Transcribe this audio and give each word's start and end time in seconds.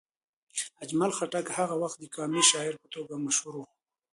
اجمل 0.83 1.11
خټک 1.17 1.45
هغه 1.57 1.75
وخت 1.83 1.97
د 1.99 2.05
قامي 2.15 2.43
شاعر 2.51 2.73
په 2.81 2.87
توګه 2.95 3.13
مشهور 3.25 3.53
و. 3.57 3.63